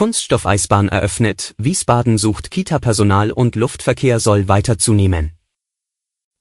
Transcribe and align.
Kunststoffeisbahn 0.00 0.88
eröffnet, 0.88 1.54
Wiesbaden 1.58 2.16
sucht 2.16 2.50
Kita-Personal 2.50 3.32
und 3.32 3.54
Luftverkehr 3.54 4.18
soll 4.18 4.48
weiter 4.48 4.78
zunehmen. 4.78 5.32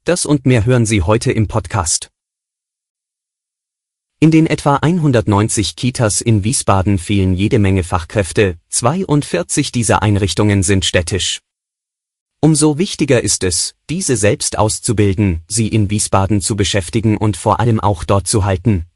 Das 0.05 0.25
und 0.25 0.45
mehr 0.45 0.65
hören 0.65 0.85
Sie 0.85 1.01
heute 1.01 1.33
im 1.33 1.49
Podcast. 1.49 2.09
In 4.21 4.31
den 4.31 4.47
etwa 4.47 4.77
190 4.77 5.75
Kitas 5.75 6.21
in 6.21 6.45
Wiesbaden 6.45 6.97
fehlen 6.97 7.33
jede 7.33 7.59
Menge 7.59 7.83
Fachkräfte, 7.83 8.57
42 8.69 9.73
dieser 9.73 10.01
Einrichtungen 10.01 10.63
sind 10.63 10.85
städtisch. 10.85 11.41
Umso 12.39 12.77
wichtiger 12.77 13.21
ist 13.21 13.43
es, 13.43 13.75
diese 13.89 14.15
selbst 14.15 14.57
auszubilden, 14.57 15.43
sie 15.49 15.67
in 15.67 15.89
Wiesbaden 15.89 16.39
zu 16.39 16.55
beschäftigen 16.55 17.17
und 17.17 17.35
vor 17.35 17.59
allem 17.59 17.81
auch 17.81 18.05
dort 18.05 18.25
zu 18.25 18.45
halten. 18.45 18.88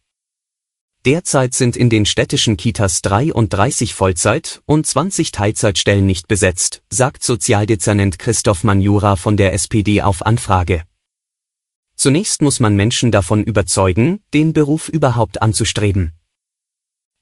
Derzeit 1.05 1.53
sind 1.53 1.75
in 1.75 1.89
den 1.89 2.05
städtischen 2.05 2.55
Kitas 2.55 3.02
33 3.02 3.93
Vollzeit- 3.93 4.62
und 4.66 4.88
20 4.88 5.34
Teilzeitstellen 5.34 6.05
nicht 6.05 6.29
besetzt, 6.29 6.81
sagt 6.89 7.23
Sozialdezernent 7.23 8.20
Christoph 8.20 8.63
Manjura 8.63 9.18
von 9.18 9.35
der 9.35 9.51
SPD 9.51 10.01
auf 10.01 10.26
Anfrage. 10.26 10.84
Zunächst 11.98 12.41
muss 12.41 12.62
man 12.62 12.77
Menschen 12.77 13.12
davon 13.12 13.43
überzeugen, 13.43 14.21
den 14.34 14.54
Beruf 14.54 14.87
überhaupt 14.87 15.41
anzustreben. 15.41 16.13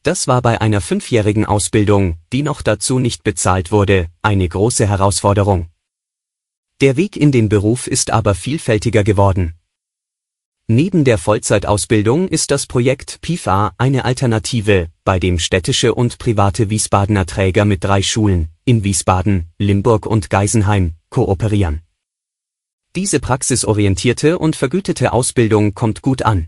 Das 0.03 0.27
war 0.27 0.43
bei 0.43 0.61
einer 0.61 0.81
fünfjährigen 0.81 1.45
Ausbildung, 1.45 2.17
die 2.31 2.43
noch 2.43 2.61
dazu 2.61 2.99
nicht 2.99 3.23
bezahlt 3.23 3.71
wurde, 3.71 4.09
eine 4.21 4.47
große 4.47 4.88
Herausforderung. 4.88 5.69
Der 6.81 6.97
Weg 6.97 7.17
in 7.17 7.31
den 7.31 7.49
Beruf 7.49 7.88
ist 7.88 8.11
aber 8.11 8.35
vielfältiger 8.35 9.03
geworden. 9.03 9.55
Neben 10.73 11.03
der 11.03 11.17
Vollzeitausbildung 11.17 12.30
ist 12.30 12.50
das 12.50 12.66
Projekt 12.66 13.19
PIFA 13.19 13.73
eine 13.77 14.05
Alternative, 14.05 14.88
bei 15.03 15.19
dem 15.19 15.38
städtische 15.38 15.94
und 15.94 16.17
private 16.17 16.69
Wiesbadener 16.69 17.25
Träger 17.25 17.66
mit 17.66 17.83
drei 17.83 18.02
Schulen, 18.02 18.47
in 18.63 18.86
Wiesbaden, 18.86 19.50
Limburg 19.58 20.05
und 20.05 20.30
Geisenheim, 20.30 20.94
kooperieren. 21.09 21.81
Diese 22.95 23.19
praxisorientierte 23.19 24.39
und 24.39 24.55
vergütete 24.55 25.11
Ausbildung 25.11 25.73
kommt 25.73 26.02
gut 26.02 26.22
an. 26.22 26.47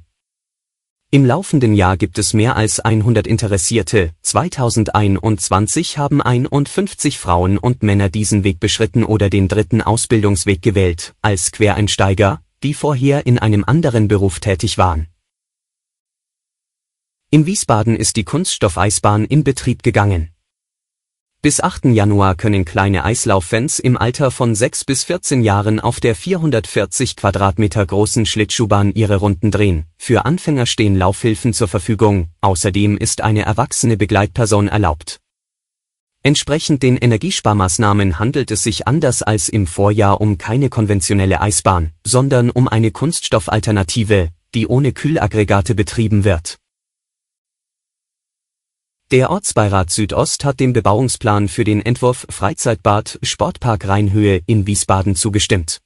Im 1.12 1.26
laufenden 1.26 1.74
Jahr 1.74 1.98
gibt 1.98 2.18
es 2.18 2.34
mehr 2.34 2.56
als 2.56 2.80
100 2.80 3.28
Interessierte, 3.28 4.12
2021 4.22 5.98
haben 5.98 6.22
51 6.22 7.20
Frauen 7.20 7.58
und 7.58 7.84
Männer 7.84 8.08
diesen 8.08 8.46
Weg 8.46 8.62
beschritten 8.62 9.04
oder 9.04 9.30
den 9.30 9.50
dritten 9.50 9.82
Ausbildungsweg 9.82 10.62
gewählt, 10.62 11.14
als 11.22 11.52
Quereinsteiger, 11.52 12.40
die 12.64 12.73
vorher 12.73 13.25
in 13.25 13.38
einem 13.38 13.64
anderen 13.66 14.08
Beruf 14.08 14.39
tätig 14.39 14.78
waren. 14.78 15.08
In 17.30 17.45
Wiesbaden 17.45 17.95
ist 17.95 18.16
die 18.16 18.23
Kunststoffeisbahn 18.23 19.25
in 19.25 19.44
Betrieb 19.44 19.83
gegangen. 19.83 20.30
Bis 21.41 21.59
8. 21.59 21.86
Januar 21.86 22.36
können 22.36 22.64
kleine 22.64 23.03
Eislauffans 23.03 23.80
im 23.80 23.97
Alter 23.97 24.31
von 24.31 24.56
6 24.56 24.86
bis 24.86 25.03
14 25.03 25.44
Jahren 25.44 25.81
auf 25.81 26.00
der 26.00 26.16
440 26.16 27.17
Quadratmeter 27.17 27.86
großen 27.86 28.25
Schlittschuhbahn 28.25 28.94
ihre 28.94 29.18
Runden 29.18 29.52
drehen. 29.52 29.85
Für 29.97 30.23
Anfänger 30.23 30.66
stehen 30.66 30.96
Laufhilfen 30.96 31.52
zur 31.52 31.68
Verfügung, 31.68 32.29
außerdem 32.40 32.97
ist 32.97 33.19
eine 33.19 33.41
erwachsene 33.41 33.97
Begleitperson 33.97 34.69
erlaubt. 34.69 35.22
Entsprechend 36.25 36.84
den 36.84 36.95
Energiesparmaßnahmen 36.95 38.17
handelt 38.17 38.50
es 38.50 38.63
sich 38.63 38.88
anders 38.88 39.23
als 39.23 39.50
im 39.50 39.67
Vorjahr 39.67 40.22
um 40.22 40.38
keine 40.38 40.69
konventionelle 40.69 41.41
Eisbahn, 41.41 41.91
sondern 42.06 42.50
um 42.50 42.69
eine 42.69 42.91
Kunststoffalternative, 42.91 44.29
die 44.56 44.66
ohne 44.67 44.94
Kühlaggregate 44.94 45.75
betrieben 45.75 46.23
wird. 46.23 46.59
Der 49.11 49.31
Ortsbeirat 49.31 49.91
Südost 49.91 50.45
hat 50.45 50.61
dem 50.61 50.72
Bebauungsplan 50.72 51.50
für 51.50 51.66
den 51.66 51.85
Entwurf 51.85 52.25
Freizeitbad 52.29 53.19
Sportpark 53.22 53.85
Rheinhöhe 53.85 54.41
in 54.47 54.66
Wiesbaden 54.66 55.17
zugestimmt. 55.17 55.81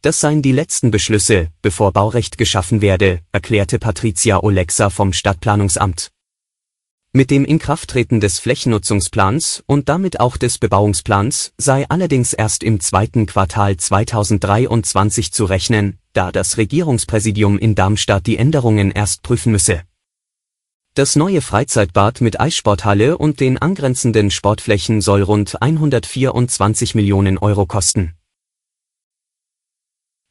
Das 0.00 0.20
seien 0.20 0.40
die 0.40 0.52
letzten 0.52 0.90
Beschlüsse, 0.90 1.48
bevor 1.60 1.92
Baurecht 1.92 2.38
geschaffen 2.38 2.80
werde, 2.80 3.20
erklärte 3.30 3.78
Patricia 3.78 4.42
Olexa 4.42 4.88
vom 4.88 5.12
Stadtplanungsamt. 5.12 6.13
Mit 7.16 7.30
dem 7.30 7.44
Inkrafttreten 7.44 8.18
des 8.18 8.40
Flächennutzungsplans 8.40 9.62
und 9.66 9.88
damit 9.88 10.18
auch 10.18 10.36
des 10.36 10.58
Bebauungsplans 10.58 11.52
sei 11.56 11.88
allerdings 11.88 12.32
erst 12.32 12.64
im 12.64 12.80
zweiten 12.80 13.26
Quartal 13.26 13.76
2023 13.76 15.30
zu 15.30 15.44
rechnen, 15.44 16.00
da 16.12 16.32
das 16.32 16.56
Regierungspräsidium 16.56 17.56
in 17.56 17.76
Darmstadt 17.76 18.26
die 18.26 18.36
Änderungen 18.36 18.90
erst 18.90 19.22
prüfen 19.22 19.52
müsse. 19.52 19.82
Das 20.94 21.14
neue 21.14 21.40
Freizeitbad 21.40 22.20
mit 22.20 22.40
Eissporthalle 22.40 23.16
und 23.16 23.38
den 23.38 23.58
angrenzenden 23.58 24.32
Sportflächen 24.32 25.00
soll 25.00 25.22
rund 25.22 25.62
124 25.62 26.96
Millionen 26.96 27.38
Euro 27.38 27.64
kosten. 27.66 28.14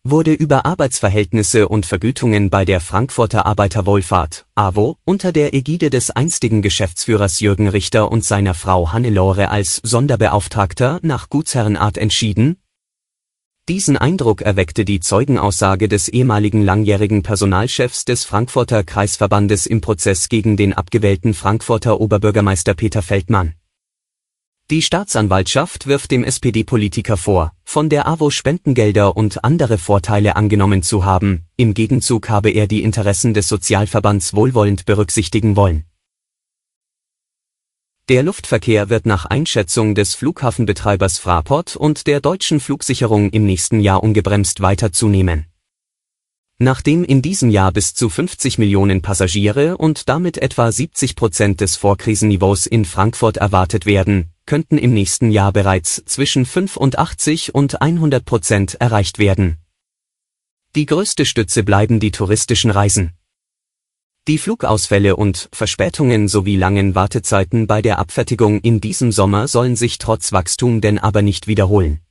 Wurde 0.06 0.34
über 0.34 0.66
Arbeitsverhältnisse 0.66 1.70
und 1.70 1.86
Vergütungen 1.86 2.50
bei 2.50 2.66
der 2.66 2.82
Frankfurter 2.82 3.46
Arbeiterwohlfahrt, 3.46 4.46
AWO, 4.54 4.98
unter 5.06 5.32
der 5.32 5.54
Ägide 5.54 5.90
des 5.90 6.12
einstigen 6.12 6.62
Geschäftsführers 6.62 7.40
Jürgen 7.40 7.70
Richter 7.70 8.12
und 8.12 8.26
seiner 8.26 8.54
Frau 8.54 8.92
Hannelore 8.92 9.50
als 9.50 9.80
Sonderbeauftragter 9.84 11.00
nach 11.04 11.30
Gutsherrenart 11.30 11.98
entschieden, 11.98 12.58
diesen 13.70 13.96
Eindruck 13.96 14.42
erweckte 14.42 14.84
die 14.84 15.00
Zeugenaussage 15.00 15.88
des 15.88 16.10
ehemaligen 16.10 16.64
langjährigen 16.64 17.24
Personalchefs 17.24 18.04
des 18.04 18.26
Frankfurter 18.26 18.84
Kreisverbandes 18.84 19.68
im 19.68 19.80
Prozess 19.80 20.28
gegen 20.28 20.58
den 20.58 20.74
abgewählten 20.74 21.34
Frankfurter 21.34 22.02
Oberbürgermeister 22.02 22.74
Peter 22.74 23.02
Feldmann. 23.02 23.54
Die 24.74 24.82
Staatsanwaltschaft 24.82 25.86
wirft 25.86 26.10
dem 26.10 26.24
SPD-Politiker 26.24 27.16
vor, 27.16 27.52
von 27.64 27.90
der 27.90 28.08
AWO 28.08 28.32
Spendengelder 28.32 29.16
und 29.16 29.44
andere 29.44 29.78
Vorteile 29.78 30.36
angenommen 30.36 30.82
zu 30.82 31.06
haben, 31.06 31.46
im 31.58 31.76
Gegenzug 31.76 32.28
habe 32.28 32.50
er 32.50 32.66
die 32.66 32.82
Interessen 32.82 33.36
des 33.36 33.48
Sozialverbands 33.48 34.34
wohlwollend 34.34 34.88
berücksichtigen 34.88 35.56
wollen 35.56 35.84
der 38.10 38.24
Luftverkehr 38.24 38.90
wird 38.90 39.06
nach 39.06 39.26
Einschätzung 39.26 39.96
des 39.96 40.16
Flughafenbetreibers 40.16 41.20
Fraport 41.20 41.76
und 41.76 42.06
der 42.06 42.20
deutschen 42.20 42.60
Flugsicherung 42.60 43.30
im 43.30 43.46
nächsten 43.46 43.80
Jahr 43.80 44.04
ungebremst 44.04 44.60
weiter 44.62 44.92
zunehmen. 44.92 45.46
Nachdem 46.60 47.04
in 47.04 47.22
diesem 47.22 47.50
Jahr 47.50 47.72
bis 47.72 47.94
zu 47.94 48.10
50 48.10 48.58
Millionen 48.58 49.02
Passagiere 49.02 49.78
und 49.78 50.08
damit 50.08 50.38
etwa 50.38 50.72
70 50.72 51.16
Prozent 51.16 51.62
des 51.62 51.76
Vorkrisenniveaus 51.76 52.68
in 52.68 52.86
Frankfurt 52.86 53.38
erwartet 53.38 53.86
werden, 53.86 54.32
könnten 54.46 54.78
im 54.78 54.94
nächsten 54.94 55.32
Jahr 55.32 55.52
bereits 55.52 56.04
zwischen 56.06 56.46
85 56.46 57.56
und 57.56 57.82
100 57.82 58.24
Prozent 58.24 58.76
erreicht 58.76 59.20
werden. 59.20 59.58
Die 60.76 60.86
größte 60.86 61.26
Stütze 61.26 61.64
bleiben 61.64 62.00
die 62.00 62.12
touristischen 62.12 62.72
Reisen. 62.72 63.14
Die 64.28 64.38
Flugausfälle 64.38 65.18
und 65.18 65.50
Verspätungen 65.52 66.30
sowie 66.30 66.56
langen 66.56 66.96
Wartezeiten 66.96 67.68
bei 67.68 67.82
der 67.82 68.00
Abfertigung 68.00 68.62
in 68.62 68.80
diesem 68.80 69.12
Sommer 69.12 69.50
sollen 69.50 69.76
sich 69.76 69.98
trotz 69.98 70.32
Wachstum 70.32 70.80
denn 70.80 70.98
aber 70.98 71.22
nicht 71.22 71.48
wiederholen. 71.48 72.03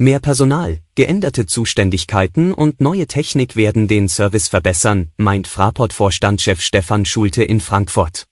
Mehr 0.00 0.20
Personal, 0.20 0.78
geänderte 0.94 1.46
Zuständigkeiten 1.46 2.54
und 2.54 2.80
neue 2.80 3.08
Technik 3.08 3.56
werden 3.56 3.88
den 3.88 4.08
Service 4.08 4.46
verbessern, 4.46 5.10
meint 5.16 5.48
Fraport-Vorstandschef 5.48 6.60
Stefan 6.60 7.04
Schulte 7.04 7.42
in 7.42 7.58
Frankfurt. 7.58 8.28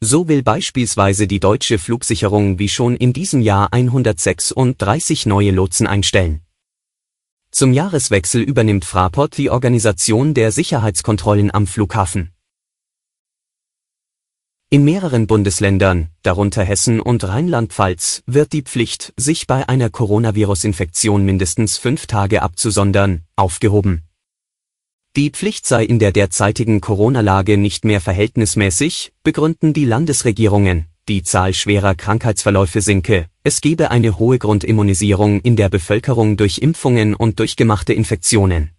So 0.00 0.28
will 0.28 0.42
beispielsweise 0.42 1.26
die 1.26 1.40
deutsche 1.40 1.78
Flugsicherung 1.78 2.58
wie 2.58 2.70
schon 2.70 2.96
in 2.96 3.12
diesem 3.12 3.42
Jahr 3.42 3.70
136 3.70 5.26
neue 5.26 5.50
Lotsen 5.50 5.86
einstellen. 5.86 6.40
Zum 7.50 7.74
Jahreswechsel 7.74 8.40
übernimmt 8.40 8.86
Fraport 8.86 9.36
die 9.36 9.50
Organisation 9.50 10.32
der 10.32 10.52
Sicherheitskontrollen 10.52 11.52
am 11.52 11.66
Flughafen. 11.66 12.32
In 14.72 14.84
mehreren 14.84 15.26
Bundesländern, 15.26 16.08
darunter 16.22 16.64
Hessen 16.64 16.98
und 16.98 17.24
Rheinland-Pfalz, 17.24 18.22
wird 18.24 18.54
die 18.54 18.62
Pflicht, 18.62 19.12
sich 19.18 19.46
bei 19.46 19.68
einer 19.68 19.90
Coronavirus-Infektion 19.90 21.26
mindestens 21.26 21.76
fünf 21.76 22.06
Tage 22.06 22.40
abzusondern, 22.40 23.20
aufgehoben. 23.36 24.04
Die 25.14 25.28
Pflicht 25.28 25.66
sei 25.66 25.84
in 25.84 25.98
der 25.98 26.10
derzeitigen 26.10 26.80
Corona-Lage 26.80 27.58
nicht 27.58 27.84
mehr 27.84 28.00
verhältnismäßig, 28.00 29.12
begründen 29.22 29.74
die 29.74 29.84
Landesregierungen, 29.84 30.86
die 31.06 31.22
Zahl 31.22 31.52
schwerer 31.52 31.94
Krankheitsverläufe 31.94 32.80
sinke, 32.80 33.26
es 33.44 33.60
gebe 33.60 33.90
eine 33.90 34.18
hohe 34.18 34.38
Grundimmunisierung 34.38 35.42
in 35.42 35.56
der 35.56 35.68
Bevölkerung 35.68 36.38
durch 36.38 36.60
Impfungen 36.60 37.14
und 37.14 37.40
durchgemachte 37.40 37.92
Infektionen. 37.92 38.70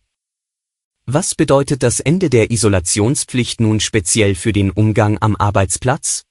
Was 1.05 1.35
bedeutet 1.35 1.83
das 1.83 1.99
Ende 1.99 2.29
der 2.29 2.49
Isolationspflicht 2.49 3.59
nun 3.59 3.81
speziell 3.81 4.35
für 4.35 4.53
den 4.53 4.71
Umgang 4.71 5.17
am 5.19 5.35
Arbeitsplatz? 5.35 6.23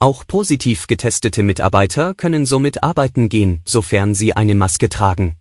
Auch 0.00 0.26
positiv 0.26 0.88
getestete 0.88 1.44
Mitarbeiter 1.44 2.12
können 2.14 2.44
somit 2.44 2.82
arbeiten 2.82 3.28
gehen, 3.28 3.62
sofern 3.64 4.16
sie 4.16 4.32
eine 4.32 4.56
Maske 4.56 4.88
tragen. 4.88 5.36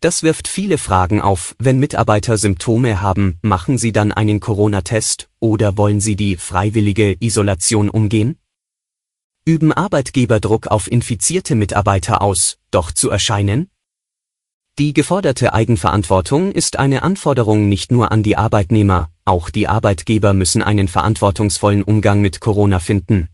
Das 0.00 0.22
wirft 0.22 0.46
viele 0.46 0.76
Fragen 0.76 1.22
auf, 1.22 1.56
wenn 1.58 1.78
Mitarbeiter 1.78 2.36
Symptome 2.36 3.00
haben, 3.00 3.38
machen 3.40 3.78
sie 3.78 3.92
dann 3.92 4.12
einen 4.12 4.38
Corona-Test 4.38 5.30
oder 5.40 5.78
wollen 5.78 6.02
sie 6.02 6.16
die 6.16 6.36
freiwillige 6.36 7.16
Isolation 7.18 7.88
umgehen? 7.88 8.36
Üben 9.46 9.72
Arbeitgeber 9.72 10.38
Druck 10.38 10.66
auf 10.66 10.86
infizierte 10.86 11.54
Mitarbeiter 11.54 12.20
aus, 12.20 12.58
doch 12.70 12.92
zu 12.92 13.08
erscheinen? 13.08 13.70
Die 14.78 14.94
geforderte 14.94 15.52
Eigenverantwortung 15.52 16.50
ist 16.50 16.78
eine 16.78 17.02
Anforderung 17.02 17.68
nicht 17.68 17.92
nur 17.92 18.10
an 18.10 18.22
die 18.22 18.38
Arbeitnehmer, 18.38 19.10
auch 19.26 19.50
die 19.50 19.68
Arbeitgeber 19.68 20.32
müssen 20.32 20.62
einen 20.62 20.88
verantwortungsvollen 20.88 21.82
Umgang 21.82 22.22
mit 22.22 22.40
Corona 22.40 22.78
finden. 22.78 23.28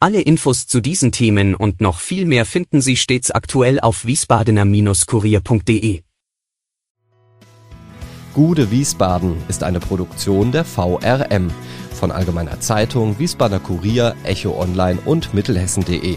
Alle 0.00 0.22
Infos 0.22 0.66
zu 0.66 0.80
diesen 0.80 1.12
Themen 1.12 1.54
und 1.54 1.82
noch 1.82 2.00
viel 2.00 2.24
mehr 2.24 2.46
finden 2.46 2.80
Sie 2.80 2.96
stets 2.96 3.30
aktuell 3.30 3.80
auf 3.80 4.06
wiesbadener-kurier.de. 4.06 6.00
Gude 8.32 8.70
Wiesbaden 8.70 9.36
ist 9.48 9.62
eine 9.62 9.80
Produktion 9.80 10.52
der 10.52 10.64
VRM 10.64 11.50
von 11.92 12.10
Allgemeiner 12.10 12.60
Zeitung, 12.60 13.18
Wiesbadener 13.18 13.60
Kurier, 13.60 14.14
Echo 14.24 14.58
Online 14.58 14.98
und 15.04 15.34
Mittelhessen.de. 15.34 16.16